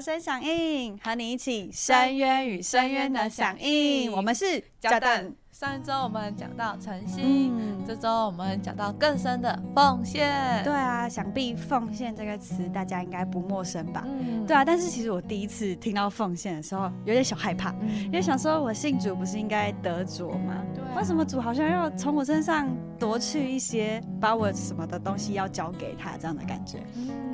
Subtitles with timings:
[0.00, 4.10] 声响应，和你一起深渊与深渊的响应。
[4.12, 5.34] 我们是加蛋。
[5.58, 10.62] 上一周我们讲到诚心，嗯这周我们讲到更深的奉献。
[10.62, 14.04] 对，啊，想必奉献这个词大家应该不陌生吧？
[14.06, 20.62] 嗯对啊，但是其实我第一次听到奉献的时候，有点小害怕，因为想说我信主不是应该得着吗？
[20.72, 26.78] 对啊为什么主好像要从我身上夺去一些，把我什么的东西要交给他这样的感觉？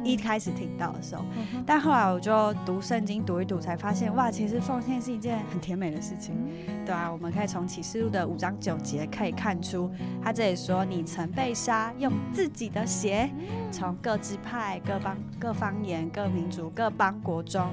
[0.04, 6.36] 一开始听到的时候，嗯但后来我就读圣经读一读，才发现哇，其实奉献是一件很甜美的事情。
[6.84, 9.90] 对啊，我们可以从启示录的五章九节可以看出，
[10.22, 13.30] 他这里说：“你曾被杀，用自己的血，
[13.70, 17.66] 从各支派、各邦、各方言、各民族、各邦国中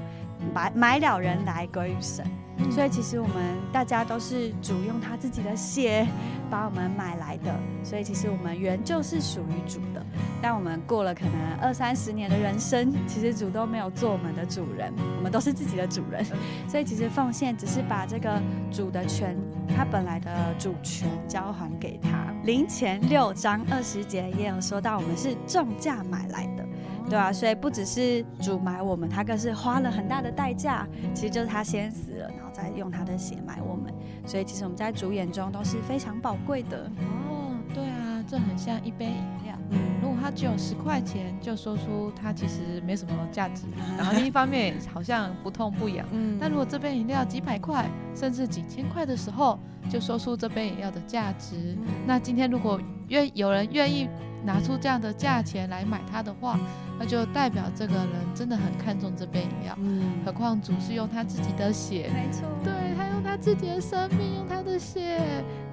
[0.54, 2.24] 买买了人来归于神。”
[2.70, 6.06] 所以其实我们大家都是主用他自己的血
[6.50, 7.54] 把我们买来的，
[7.84, 10.04] 所以其实我们原就是属于主的。
[10.40, 16.24] 但我们过了可能二三十年的人生，其实主都没有做我们的主人，我们都是自己的主人。
[16.66, 19.36] 所以其实奉献只是把这个主的权，
[19.76, 22.34] 他本来的主权交还给他。
[22.44, 26.66] 林前六章二十节也有说到，我们是重价买来的。
[27.12, 33.92] 对啊，所以不只是主买我们，他更是花了很大的代价，其实就是他先死了，然后再用他的血买我们。
[34.24, 36.90] 所以其实我们在主眼中都是非常宝贵的。
[37.28, 39.54] 哦，对啊，这很像一杯饮料。
[39.68, 43.66] 嗯如果它只有十块钱，就说出它其实没什么价值，
[43.98, 46.06] 然后另一方面好像不痛不痒。
[46.12, 49.58] 嗯但如果这杯饮料几百块，甚至几千块的时候，
[49.90, 51.76] 就说出这杯饮料的价值。
[52.06, 54.08] 那今天如果愿有人愿意
[54.44, 56.58] 拿出这样的价钱来买它的话，
[56.98, 59.74] 那就代表这个人真的很看重这杯饮料。
[59.78, 65.18] 嗯何况主是用他自己的血，没错，对他用他自己的生命，用他的血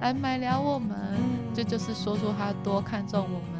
[0.00, 0.96] 来买了我们，
[1.54, 3.59] 这就是说出他多看重我们。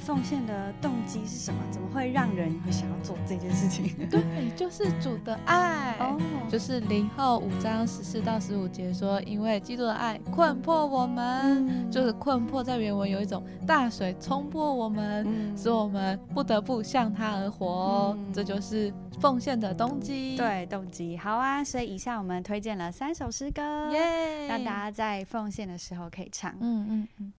[0.00, 1.60] 奉献的动机是什么？
[1.70, 3.94] 怎么会让人会想要做这件事情？
[4.08, 4.22] 对，
[4.56, 5.96] 就是主的爱。
[6.00, 6.18] 哦，
[6.48, 21.62] 就是零后五章十四到十五节说，因为基督的爱困迫我们，嗯就是困迫在原文有一种大水冲破我们，嗯使我们不得不向他而活这就是奉献的动机。，对动机好啊。
[21.62, 26.52] 所以以下我们推荐了三首诗歌，耶，让大家在奉献的时候可以唱。
[26.60, 27.32] 嗯嗯嗯。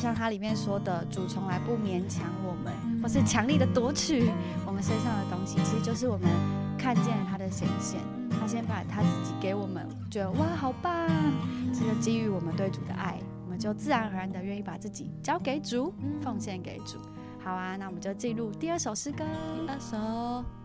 [0.00, 4.30] 像它里面说的，主从来不勉强我们，或是强力的夺取
[4.66, 6.26] 我们身上的东西，其实就是我们
[6.78, 8.00] 看见了他的显现，
[8.30, 11.06] 他先把他自己给我们，觉得哇好棒，
[11.74, 15.92] 这就基于我们对主的爱，我们就自然而然的愿意把自己交给主，
[16.22, 16.96] 奉献给主。
[17.44, 19.24] 好啊，那我们就进入第二首诗歌。
[19.66, 20.59] 第二首。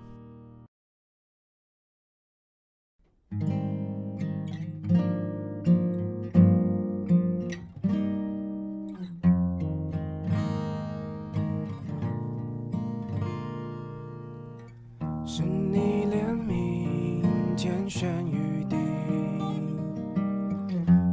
[17.66, 18.76] 天选于地，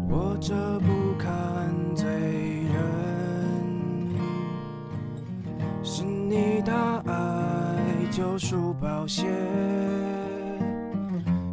[0.06, 2.76] 我这不堪罪人。
[5.82, 7.78] 是你大爱
[8.10, 9.24] 救赎宝血，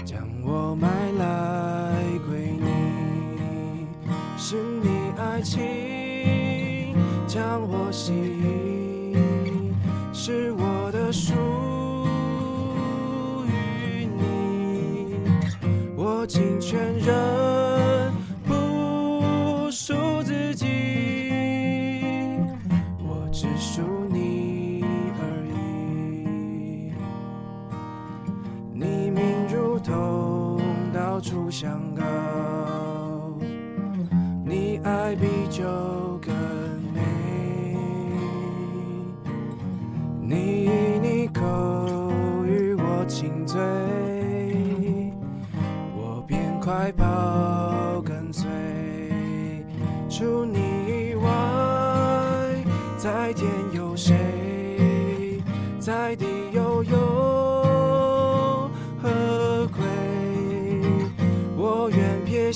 [0.04, 3.88] 将我买来归你。
[4.36, 6.94] 是你爱情
[7.26, 9.74] 将我吸引，
[10.12, 11.10] 是我的
[16.40, 18.14] 尽全人
[18.46, 19.94] 不属
[20.24, 20.66] 自己，
[22.98, 24.82] 我只属你
[25.20, 25.22] 而
[25.54, 26.94] 已。
[28.74, 29.22] 你命
[29.54, 30.62] 如同
[30.94, 32.02] 到处相告，
[34.46, 35.66] 你爱比酒
[36.22, 36.34] 更
[36.94, 37.02] 美。
[40.22, 40.59] 你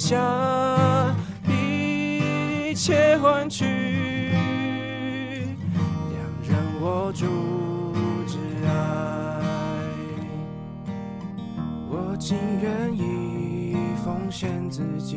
[0.06, 1.16] 下
[1.48, 3.64] 一切换取，
[6.12, 7.26] 两人握住
[8.28, 8.36] 挚
[8.68, 8.70] 爱。
[11.90, 15.16] 我情愿意奉献自己，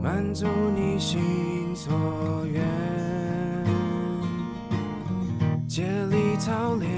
[0.00, 0.46] 满足
[0.76, 1.92] 你心所
[2.46, 2.62] 愿。
[5.66, 6.88] 竭力操练，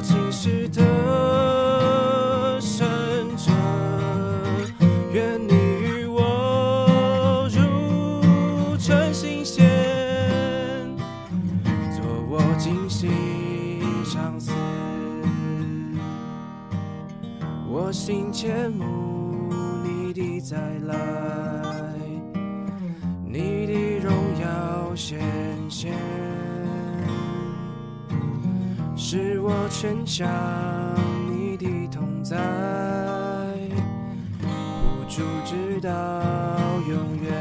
[0.00, 2.86] 情事的圣
[3.36, 3.52] 者。
[5.12, 10.96] 愿你与我如成新鲜，
[11.94, 13.10] 做我精心
[14.04, 14.52] 相思。
[17.68, 19.52] 我心切慕
[19.84, 20.56] 你的再
[20.86, 20.94] 来，
[29.12, 30.24] 是我牵强
[31.28, 32.36] 你的同在，
[34.40, 35.90] 无助直到
[36.88, 37.32] 永远。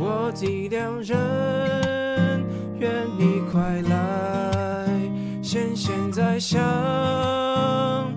[0.00, 2.42] 我的良人，
[2.78, 4.88] 愿你快来，
[5.42, 8.10] 显现在香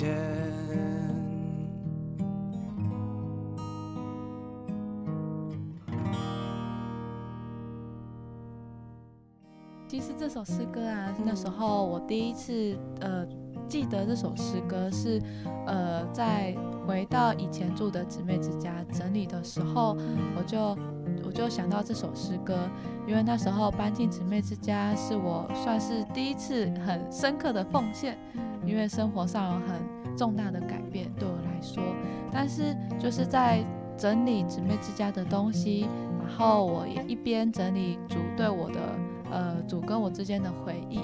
[0.00, 0.06] 其
[10.00, 13.26] 实这首诗歌啊，那时候我第一次呃
[13.68, 15.20] 记得这首诗歌是
[15.66, 19.94] 呃在回到以前住的姊妹之家整理的时候，
[20.34, 20.74] 我就
[21.26, 22.56] 我就想到这首诗歌，
[23.06, 28.16] 因为那时候搬进姊妹之家是我算是第一次很深刻的奉献，
[28.64, 31.82] 因为生活上有很重大的改变对我来说，
[32.32, 33.64] 但是就是在
[33.96, 35.86] 整理姊妹之家的东西，
[36.18, 38.80] 然后我也一边整理主对我的
[39.30, 41.00] 呃主跟我之间的回忆，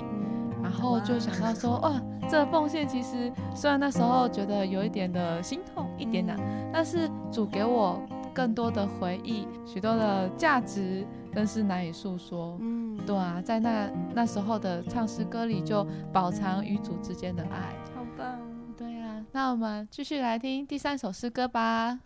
[0.63, 6.39] 然后就想到说，哇，这个奉献其实虽然那时候觉得有一点的心痛，一点点，
[6.73, 8.01] 但是主给我
[8.35, 12.57] 更多的回忆，许多的价值，更是难以诉说。
[12.63, 17.75] 嗯，对啊，在那那时候的唱诗歌里，就饱尝与主之间的爱。
[17.95, 18.41] 好棒。
[18.75, 22.01] 对啊，那我们继续来听第三首诗歌吧。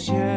[0.00, 0.29] 奉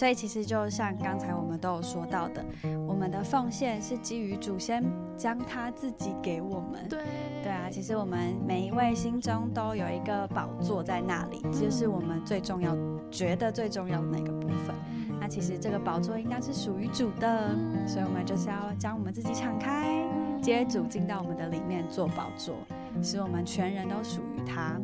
[0.00, 2.42] 所以其实就像刚才我们都有说到的，
[2.88, 4.82] 我们的奉献是基于祖先
[5.14, 6.88] 将他自己给我们。
[6.88, 7.00] 对
[7.42, 12.74] 对啊，其实我们每一位心中都有一个宝座在那里，就是我们最重要、
[13.10, 14.74] 觉得最重要的那个部分。
[15.20, 17.54] 那其实这个宝座应该是属于主的，
[17.86, 20.02] 所以我们就是要将我们自己敞开，
[20.40, 22.54] 接主进到我们的里面做宝座，
[23.02, 24.80] 使我们全人都属于他。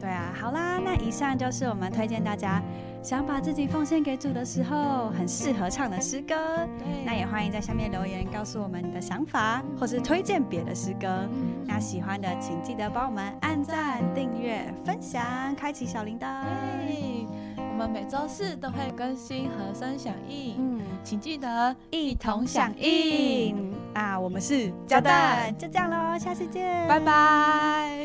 [0.00, 2.62] 对啊，好啦，那以上就是我们推荐大家
[3.02, 6.34] 想把自己奉献给主的时候，很适合唱的诗歌。
[6.78, 11.06] 对那也欢迎在下面留言告诉我们你的想法，或是推荐别的诗歌。
[11.32, 15.22] 嗯那喜欢的请记得帮我们按赞、订阅、分享、
[15.54, 16.42] 开启小铃铛。
[16.86, 17.26] 对，
[17.56, 24.18] 我们每周四都会更新和声响应，嗯，请记得一同响应啊！
[24.18, 27.97] 我们是加蛋，就这样喽，下次见，拜拜。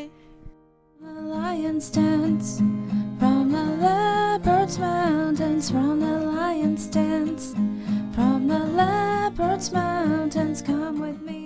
[1.34, 2.58] Lion's dance
[3.18, 7.54] from the leopard's mountains, from the lion's dance
[8.14, 10.62] from the leopard's mountains.
[10.62, 11.43] Come with me.